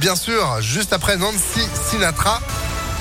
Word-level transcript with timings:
bien 0.00 0.16
sûr, 0.16 0.62
juste 0.62 0.94
après 0.94 1.16
Nancy 1.18 1.60
Sinatra. 1.88 2.40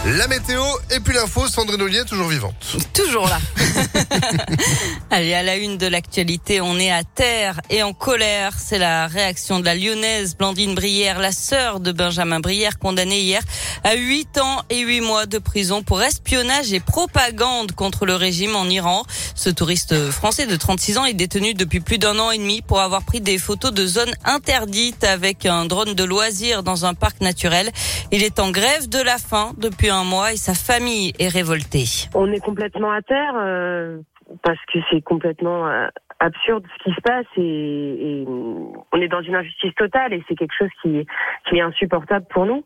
La 0.05 0.29
météo 0.29 0.63
et 0.91 1.01
puis 1.01 1.13
l'info, 1.13 1.45
Sandrine 1.49 1.81
Ollier, 1.81 2.03
toujours 2.07 2.29
vivante. 2.29 2.77
Toujours 2.93 3.27
là. 3.27 3.37
Allez, 5.11 5.33
à 5.33 5.43
la 5.43 5.57
une 5.57 5.77
de 5.77 5.87
l'actualité, 5.87 6.61
on 6.61 6.79
est 6.79 6.89
à 6.89 7.03
terre 7.03 7.59
et 7.69 7.83
en 7.83 7.91
colère. 7.91 8.53
C'est 8.57 8.77
la 8.77 9.07
réaction 9.07 9.59
de 9.59 9.65
la 9.65 9.75
lyonnaise 9.75 10.37
Blandine 10.37 10.73
Brière, 10.73 11.19
la 11.19 11.33
sœur 11.33 11.81
de 11.81 11.91
Benjamin 11.91 12.39
Brière, 12.39 12.79
condamnée 12.79 13.19
hier 13.19 13.41
à 13.83 13.95
8 13.95 14.37
ans 14.37 14.61
et 14.69 14.79
8 14.79 15.01
mois 15.01 15.25
de 15.25 15.37
prison 15.37 15.83
pour 15.83 16.01
espionnage 16.01 16.71
et 16.71 16.79
propagande 16.79 17.73
contre 17.73 18.05
le 18.05 18.15
régime 18.15 18.55
en 18.55 18.65
Iran. 18.65 19.03
Ce 19.35 19.49
touriste 19.49 20.11
français 20.11 20.45
de 20.45 20.55
36 20.55 20.97
ans 20.97 21.05
est 21.05 21.13
détenu 21.13 21.53
depuis 21.53 21.81
plus 21.81 21.97
d'un 21.97 22.17
an 22.19 22.31
et 22.31 22.37
demi 22.37 22.61
pour 22.61 22.79
avoir 22.79 23.03
pris 23.03 23.19
des 23.19 23.37
photos 23.37 23.73
de 23.73 23.85
zones 23.85 24.13
interdites 24.23 25.03
avec 25.03 25.45
un 25.45 25.65
drone 25.65 25.93
de 25.93 26.03
loisirs 26.05 26.63
dans 26.63 26.85
un 26.85 26.93
parc 26.93 27.19
naturel. 27.19 27.71
Il 28.13 28.23
est 28.23 28.39
en 28.39 28.49
grève 28.51 28.87
de 28.87 28.99
la 28.99 29.17
faim 29.17 29.51
depuis 29.57 29.88
un 29.89 30.03
mois 30.03 30.33
et 30.33 30.37
sa 30.37 30.53
famille 30.53 31.13
est 31.19 31.27
révoltée. 31.27 32.07
On 32.15 32.31
est 32.31 32.39
complètement 32.39 32.91
à 32.91 33.01
terre 33.01 33.33
euh, 33.37 33.99
parce 34.43 34.59
que 34.71 34.79
c'est 34.89 35.01
complètement 35.01 35.67
euh, 35.67 35.87
absurde 36.19 36.65
ce 36.77 36.83
qui 36.83 36.95
se 36.95 37.01
passe 37.01 37.25
et, 37.37 38.25
on 38.27 39.01
est 39.01 39.07
dans 39.07 39.21
une 39.21 39.35
injustice 39.35 39.73
totale 39.75 40.13
et 40.13 40.23
c'est 40.27 40.35
quelque 40.35 40.55
chose 40.57 40.69
qui, 40.81 41.05
est 41.51 41.61
insupportable 41.61 42.25
pour 42.29 42.45
nous. 42.45 42.65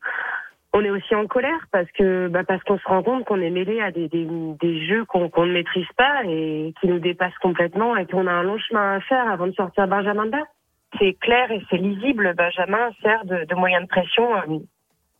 On 0.73 0.84
est 0.84 0.90
aussi 0.90 1.13
en 1.13 1.27
colère 1.27 1.68
parce 1.72 1.90
que 1.91 2.27
bah 2.30 2.44
parce 2.44 2.63
qu'on 2.63 2.80
se 2.80 2.88
rend 2.88 3.04
compte 3.04 3.26
qu'on 3.26 3.40
est 3.40 3.52
mêlé 3.52 3.80
à 3.80 3.91
des, 3.91 4.08
des, 4.08 4.88
jeux 4.88 5.05
qu'on 5.05 5.30
ne 5.46 5.54
maîtrise 5.54 5.88
pas 5.96 6.24
et 6.26 6.74
qui 6.82 6.88
nous 6.88 6.98
dépassent 6.98 7.38
complètement 7.41 7.96
et 7.96 8.08
qu'on 8.08 8.26
a 8.26 8.32
un 8.32 8.41
long 8.41 8.58
chemin 8.58 8.96
à 8.96 8.99
faire 9.02 9.30
avant 9.30 9.46
de 9.46 9.54
sortir 9.54 9.88
Benjamin 9.88 10.26
de. 10.26 10.38
C'est 10.99 11.13
clair 11.13 11.52
et 11.52 11.62
c'est 11.70 11.77
lisible. 11.77 12.34
Benjamin 12.35 12.90
sert 13.04 13.24
de, 13.26 13.46
de 13.46 13.55
moyen 13.55 13.82
de 13.82 13.88
pression 13.88 14.35
euh, 14.35 14.60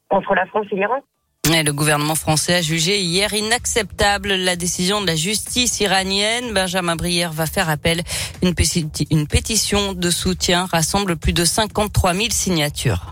entre 0.10 0.34
la 0.34 0.48
France 0.48 0.66
et 0.72 0.76
l'Iran 0.76 1.04
le 1.50 1.72
gouvernement 1.72 2.16
français 2.16 2.56
a 2.56 2.62
jugé 2.62 3.02
hier 3.02 3.34
inacceptable 3.34 4.34
la 4.34 4.56
décision 4.56 5.02
de 5.02 5.08
la 5.08 5.16
justice 5.18 5.82
iranienne. 5.82 6.54
Benjamin 6.54 6.96
Brière 6.96 7.34
va 7.34 7.46
faire 7.46 7.70
appel. 7.70 8.02
Une, 8.42 8.54
pétition 9.28 9.94
de 9.94 10.10
soutien 10.10 10.66
rassemble 10.66 11.18
plus 11.18 11.34
de 11.34 11.44
53 11.44 12.14
000 12.14 12.28
signatures. 12.32 13.12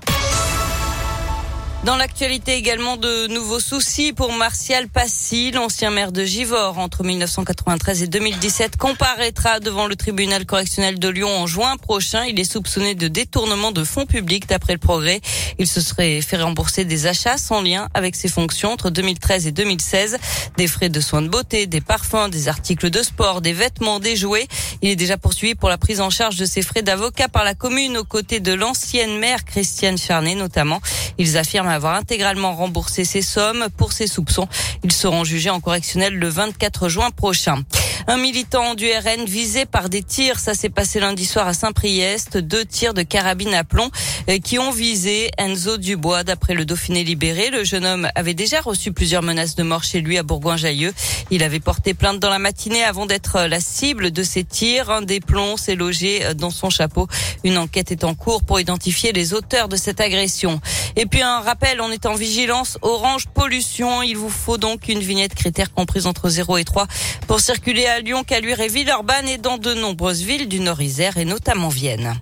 Dans 1.84 1.96
l'actualité 1.96 2.54
également 2.54 2.96
de 2.96 3.26
nouveaux 3.26 3.60
soucis 3.60 4.14
pour 4.14 4.32
Martial 4.34 4.88
Passy, 4.88 5.50
l'ancien 5.50 5.90
maire 5.90 6.12
de 6.12 6.24
Givors 6.24 6.78
entre 6.78 7.04
1993 7.04 8.04
et 8.04 8.08
2017 8.08 8.78
comparaîtra 8.78 9.60
devant 9.60 9.88
le 9.88 9.96
tribunal 9.96 10.46
correctionnel 10.46 11.00
de 11.00 11.10
Lyon 11.10 11.36
en 11.36 11.48
juin 11.48 11.78
prochain. 11.78 12.24
Il 12.26 12.40
est 12.40 12.44
soupçonné 12.44 12.94
de 12.94 13.08
détournement 13.08 13.72
de 13.72 13.84
fonds 13.84 14.06
publics 14.06 14.48
d'après 14.48 14.74
le 14.74 14.80
progrès. 14.80 15.22
Il 15.58 15.66
se 15.66 15.82
serait 15.82 16.22
fait 16.22 16.38
rembourser 16.38 16.86
des 16.86 17.08
achats 17.08 17.40
sans 17.40 17.64
lien 17.64 17.90
avec 17.96 18.16
ses 18.16 18.28
fonctions 18.28 18.72
entre 18.72 18.92
2013 18.92 19.48
et 19.48 19.52
2016, 19.52 20.20
des 20.58 20.68
frais 20.68 20.90
de 20.90 21.00
soins 21.02 21.24
de 21.24 21.30
beauté, 21.30 21.66
des 21.66 21.82
parfums, 21.82 22.30
des 22.30 22.48
articles 22.48 22.92
de 22.92 23.02
sport, 23.02 23.42
des 23.42 23.54
vêtements, 23.54 24.00
des 24.00 24.16
jouets. 24.16 24.48
Il 24.84 24.90
est 24.90 24.96
déjà 24.96 25.18
poursuivi 25.18 25.56
pour 25.56 25.70
la 25.70 25.80
prise 25.80 26.00
en 26.00 26.12
charge 26.12 26.36
de 26.36 26.46
ses 26.46 26.62
frais 26.62 26.84
d'avocat 26.84 27.28
par 27.28 27.44
la 27.44 27.56
commune 27.56 27.98
aux 27.98 28.04
côtés 28.04 28.40
de 28.40 28.54
l'ancienne 28.54 29.18
maire 29.18 29.46
Christiane 29.46 29.98
Charnet 29.98 30.36
notamment. 30.36 30.80
Ils 31.18 31.40
affirment 31.40 31.71
avoir 31.72 31.96
intégralement 31.96 32.56
remboursé 32.56 33.04
ces 33.06 33.22
sommes 33.22 33.68
pour 33.78 33.94
ces 33.94 34.08
soupçons. 34.08 34.48
Ils 34.84 34.92
seront 34.92 35.24
jugés 35.24 35.50
en 35.50 35.60
correctionnel 35.60 36.14
le 36.14 36.28
24 36.28 36.90
juin 36.90 37.10
prochain. 37.12 37.64
Un 38.08 38.18
militant 38.18 38.74
du 38.74 38.88
RN 38.88 39.26
visé 39.26 39.66
par 39.66 39.90
des 39.90 40.02
tirs, 40.02 40.40
ça 40.40 40.54
s'est 40.54 40.70
passé 40.70 41.00
lundi 41.00 41.26
soir 41.26 41.48
à 41.48 41.54
Saint-Priest, 41.54 42.38
deux 42.38 42.66
tirs 42.66 42.94
de 42.94 43.04
carabine 43.04 43.54
à 43.54 43.64
plomb 43.64 43.90
euh, 44.30 44.40
qui 44.40 44.58
ont 44.58 44.72
visé 44.72 45.30
Enzo 45.38 45.78
Dubois. 45.78 46.24
D'après 46.24 46.54
le 46.54 46.66
Dauphiné 46.66 47.04
libéré, 47.04 47.50
le 47.50 47.64
jeune 47.64 47.86
homme 47.86 48.10
avait 48.16 48.34
déjà 48.34 48.60
reçu 48.62 48.92
plusieurs 48.92 49.22
menaces 49.22 49.56
de 49.56 49.64
mort 49.64 49.84
chez 49.84 50.02
lui 50.02 50.18
à 50.18 50.24
Bourgoin-Jallieu. 50.24 50.94
Il 51.30 51.44
avait 51.44 51.60
porté 51.60 51.94
plainte 51.94 52.20
dans 52.20 52.30
la 52.30 52.40
matinée 52.40 52.84
avant 52.84 53.06
d'être 53.06 53.42
la 53.42 53.60
cible 53.60 54.12
de 54.12 54.24
ces 54.24 54.44
tirs. 54.44 54.90
Un 54.90 55.02
des 55.02 55.20
plombs 55.20 55.58
s'est 55.58 55.76
logé 55.76 56.26
euh, 56.26 56.34
dans 56.34 56.52
son 56.52 56.70
chapeau. 56.70 57.08
Une 57.44 57.58
enquête 57.58 57.92
est 57.92 58.04
en 58.04 58.16
cours 58.16 58.44
pour 58.44 58.60
identifier 58.60 59.12
les 59.12 59.34
auteurs 59.34 59.68
de 59.68 59.76
cette 59.76 60.02
agression. 60.02 60.60
Et 60.96 61.06
puis 61.06 61.22
un 61.22 61.40
rappel, 61.40 61.82
on 61.82 61.92
est 61.92 62.06
en 62.06 62.16
vigilance 62.16 62.78
orange 62.82 63.28
pollution. 63.28 64.02
Il 64.02 64.18
vous 64.18 64.30
faut 64.30 64.58
donc 64.58 64.88
une 64.88 65.00
vignette 65.00 65.36
critère 65.36 65.72
comprise 65.72 66.08
entre 66.08 66.30
0 66.30 66.58
et 66.58 66.64
3 66.64 66.88
pour 67.28 67.40
circuler 67.40 67.86
à 67.92 68.00
Lyon, 68.00 68.24
Caluire 68.24 68.62
et 68.62 68.70
Villeurbanne 68.70 69.28
et 69.28 69.38
dans 69.38 69.58
de 69.58 69.74
nombreuses 69.74 70.24
villes 70.24 70.48
du 70.48 70.62
Nord-Isère 70.62 71.18
et 71.18 71.26
notamment 71.26 71.68
Vienne. 71.68 72.16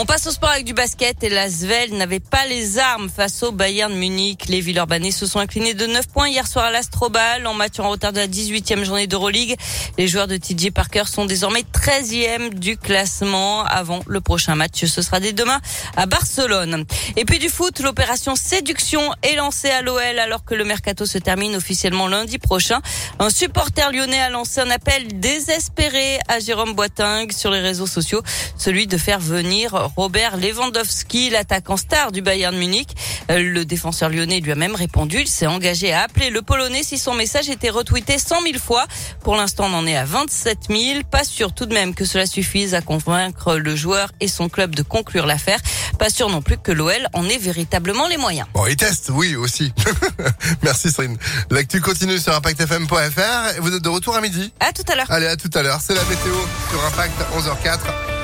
On 0.00 0.06
passe 0.06 0.28
au 0.28 0.30
sport 0.30 0.50
avec 0.50 0.64
du 0.64 0.74
basket 0.74 1.24
et 1.24 1.28
la 1.28 1.50
Svel 1.50 1.92
n'avait 1.94 2.20
pas 2.20 2.46
les 2.46 2.78
armes 2.78 3.10
face 3.10 3.42
au 3.42 3.50
Bayern 3.50 3.92
Munich. 3.92 4.44
Les 4.46 4.60
Villeurbanais 4.60 5.10
se 5.10 5.26
sont 5.26 5.40
inclinés 5.40 5.74
de 5.74 5.86
9 5.86 6.06
points 6.06 6.28
hier 6.28 6.46
soir 6.46 6.66
à 6.66 6.70
l'Astrobal 6.70 7.44
en 7.48 7.52
match 7.52 7.80
en 7.80 7.90
retard 7.90 8.12
de 8.12 8.18
la 8.18 8.28
18e 8.28 8.84
journée 8.84 9.08
d'Euroleague. 9.08 9.56
Les 9.98 10.06
joueurs 10.06 10.28
de 10.28 10.36
TJ 10.36 10.70
Parker 10.70 11.02
sont 11.06 11.24
désormais 11.24 11.64
13e 11.72 12.54
du 12.54 12.76
classement 12.76 13.64
avant 13.64 13.98
le 14.06 14.20
prochain 14.20 14.54
match. 14.54 14.84
Ce 14.84 15.02
sera 15.02 15.18
dès 15.18 15.32
demain 15.32 15.60
à 15.96 16.06
Barcelone. 16.06 16.84
Et 17.16 17.24
puis 17.24 17.40
du 17.40 17.48
foot, 17.48 17.80
l'opération 17.80 18.36
séduction 18.36 19.02
est 19.24 19.34
lancée 19.34 19.70
à 19.70 19.82
l'OL 19.82 20.20
alors 20.20 20.44
que 20.44 20.54
le 20.54 20.64
mercato 20.64 21.06
se 21.06 21.18
termine 21.18 21.56
officiellement 21.56 22.06
lundi 22.06 22.38
prochain. 22.38 22.80
Un 23.18 23.30
supporter 23.30 23.90
lyonnais 23.90 24.20
a 24.20 24.30
lancé 24.30 24.60
un 24.60 24.70
appel 24.70 25.18
désespéré 25.18 26.20
à 26.28 26.38
Jérôme 26.38 26.74
Boiting 26.74 27.32
sur 27.32 27.50
les 27.50 27.60
réseaux 27.60 27.88
sociaux, 27.88 28.22
celui 28.56 28.86
de 28.86 28.96
faire 28.96 29.18
venir 29.18 29.87
Robert 29.96 30.36
Lewandowski, 30.36 31.30
l'attaquant 31.30 31.76
star 31.76 32.12
du 32.12 32.22
Bayern 32.22 32.56
Munich. 32.56 32.88
Euh, 33.30 33.38
le 33.40 33.64
défenseur 33.64 34.08
lyonnais 34.08 34.40
lui 34.40 34.52
a 34.52 34.54
même 34.54 34.74
répondu. 34.74 35.20
Il 35.20 35.28
s'est 35.28 35.46
engagé 35.46 35.92
à 35.92 36.02
appeler 36.02 36.30
le 36.30 36.42
Polonais 36.42 36.82
si 36.82 36.98
son 36.98 37.14
message 37.14 37.48
était 37.48 37.70
retweeté 37.70 38.18
100 38.18 38.42
000 38.42 38.58
fois. 38.58 38.86
Pour 39.22 39.36
l'instant, 39.36 39.66
on 39.70 39.74
en 39.74 39.86
est 39.86 39.96
à 39.96 40.04
27 40.04 40.58
000. 40.68 40.80
Pas 41.10 41.24
sûr 41.24 41.52
tout 41.52 41.66
de 41.66 41.74
même 41.74 41.94
que 41.94 42.04
cela 42.04 42.26
suffise 42.26 42.74
à 42.74 42.80
convaincre 42.80 43.56
le 43.56 43.76
joueur 43.76 44.10
et 44.20 44.28
son 44.28 44.48
club 44.48 44.74
de 44.74 44.82
conclure 44.82 45.26
l'affaire. 45.26 45.60
Pas 45.98 46.10
sûr 46.10 46.28
non 46.28 46.42
plus 46.42 46.58
que 46.58 46.72
l'OL 46.72 47.08
en 47.12 47.28
ait 47.28 47.38
véritablement 47.38 48.08
les 48.08 48.16
moyens. 48.16 48.46
Bon, 48.54 48.66
il 48.66 48.76
teste, 48.76 49.10
oui, 49.12 49.36
aussi. 49.36 49.72
Merci, 50.62 50.90
Céline. 50.90 51.16
L'actu 51.50 51.80
continue 51.80 52.18
sur 52.18 52.34
ImpactFM.fr. 52.34 53.60
Vous 53.60 53.74
êtes 53.74 53.82
de 53.82 53.88
retour 53.88 54.16
à 54.16 54.20
midi 54.20 54.52
À 54.60 54.72
tout 54.72 54.84
à 54.90 54.94
l'heure. 54.94 55.10
Allez, 55.10 55.26
à 55.26 55.36
tout 55.36 55.50
à 55.54 55.62
l'heure. 55.62 55.80
C'est 55.80 55.94
la 55.94 56.04
météo 56.04 56.34
sur 56.70 56.84
Impact 56.84 57.14
11h04. 57.36 58.17